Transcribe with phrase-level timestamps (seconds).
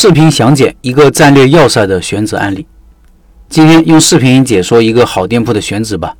[0.00, 2.64] 视频详解一个战略要塞的选址案例。
[3.48, 6.14] 今天用视频解说一个好店铺的选址吧。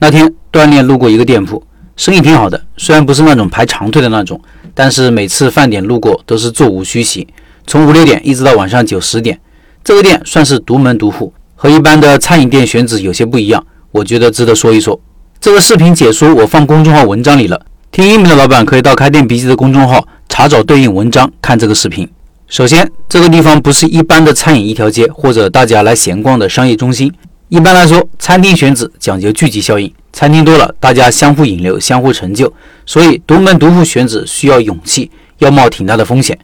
[0.00, 1.64] 那天锻炼路过一个店铺，
[1.94, 4.40] 生意挺好的，虽然不是那种排长队的那种，
[4.74, 7.28] 但是每次饭点路过都是座无虚席，
[7.64, 9.38] 从五六点一直到晚上九十点。
[9.84, 15.00] 这个店算是独门独户，和一般的餐饮店选址有些不一样，我觉得值得说一说。
[15.40, 22.08] 这个视频解说我放公众号文章里了，听音频的老板可以到开店笔记的公众号查找对应文章看这个视频。
[22.52, 27.10] 首先，这个地方不是一般的餐饮一条街或者大家来闲逛的商业中心。
[27.48, 32.52] 一般来说，餐厅选址讲究聚集效应，餐厅多了，大家相互引流、相互成就。
[32.84, 36.38] 所以，独门独户选址需要勇气，要冒挺大的风险。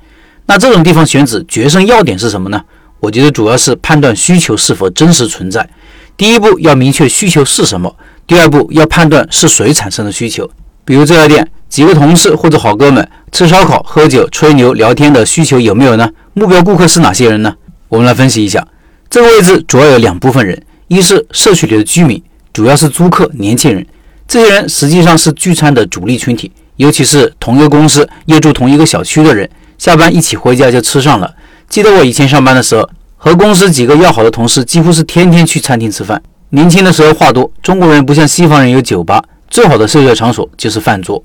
[0.47, 2.59] 那这种地方选址决胜要点是什么呢？
[3.01, 5.69] 我觉得主要是判断需求是否真实存在。
[6.17, 7.95] 第一步要明确需求是什么，
[8.27, 10.51] 第二步要判断是谁产生的需求。
[10.87, 11.47] 比如这家店。
[11.69, 13.07] 几个同事或者好哥们
[13.39, 16.11] 吃烧烤、喝酒、吹牛、聊天的需求有没有呢？
[16.35, 17.55] 目标顾客是哪些人呢？
[17.89, 18.67] 我们来分析一下。
[19.09, 22.21] 这个位置主要有两部分人：一是社区里的居民，
[22.53, 23.87] 主要是租客、年轻人。
[24.27, 29.49] 这些人实际上是聚餐的主力群体，尤其是同一个公司、业住同一个小区的人，
[29.79, 31.33] 下班一起回家就吃上了。
[31.69, 36.21] 记得我以前上班的时候，和公司几个要好的同事，几乎是天天去餐厅吃饭。
[36.49, 41.23] 年轻的时候话多，中国人不像西方人有酒吧，最好的社交场所就是饭桌。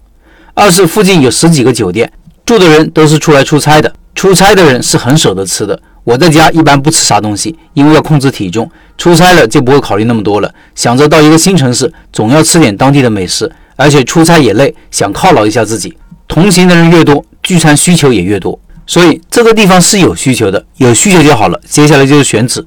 [0.55, 2.11] 二是附近有十几个酒店，
[2.45, 3.91] 住的人都是出来出差的。
[4.13, 5.79] 出差的人是很舍得吃的。
[6.03, 8.69] 我在家一般不吃啥东西，因为要控制体重。
[8.97, 13.51] 出差了就不会考虑那么多了，想着到一个新城市，总要吃点当地的美食。
[13.75, 15.97] 而且出差也累，想犒劳一下自己。
[16.27, 18.57] 同行的人越多，聚餐需求也越多。
[18.85, 21.59] 所以这个地方是有需求的，有需求就好了。
[21.67, 22.63] 接下来就是选址。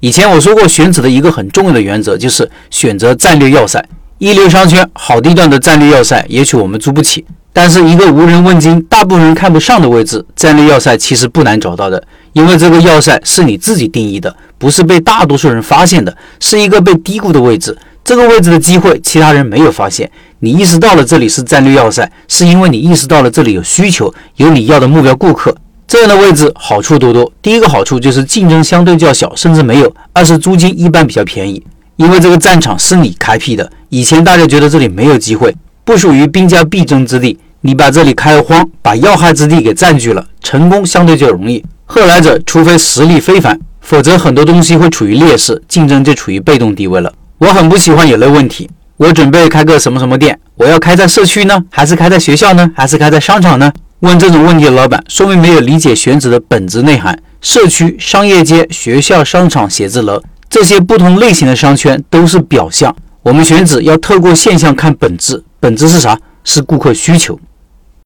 [0.00, 3.84] 以前我说过，选址的一个很重要的原则就是选择战略要塞。
[4.18, 7.22] 一流商圈好地段的战略要塞，也许我们租不起，
[7.52, 12.02] 但是一个无人问津、大部分人看不上的位置，战略要塞其实不难找到的。
[12.32, 17.76] 因为这个要塞是你自己定义的，不是被大多数人发现的，是一个被低估的位置。
[18.02, 20.10] 这个位置的机会，其他人没有发现。
[20.38, 25.54] 你意识到了这里是战略要塞，是因为你意识到了这里有需求，有你要的目标顾客。
[25.86, 27.30] 这样的位置好处多多。
[27.42, 31.62] 第一个好处就是竞争相对较小，甚至没有；二是租金一般比较便宜。
[31.96, 41.64] 因为这个战场是你开辟的，以前大家觉得这里没有机会，不属于兵家必争之地，你把这里开荒，把要害之地给占据了，成功相对就容易。
[41.86, 47.12] 后来者，除非实力非凡，否则很多东西会处于劣势，竞争就处于被动地位了。
[47.38, 48.68] 我很不喜欢有类问题，
[48.98, 53.72] 我准备开个什么什么店，我要开在社区呢，还是开在学校呢，还是开在商场呢？
[54.00, 57.18] 问这种问题的老板，说明没有理解选址的本质内涵。
[57.40, 60.20] 社区、商业街、学校、商场、写字楼。
[60.48, 65.42] 这些不同类型的商圈都是表象，我们选址要透过现象看本质。
[65.60, 66.18] 本质是啥？
[66.44, 67.38] 是顾客需求。